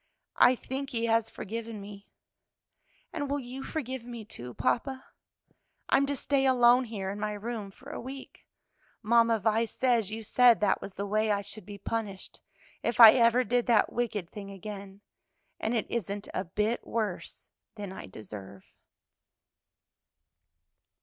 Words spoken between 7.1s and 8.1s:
in my room for a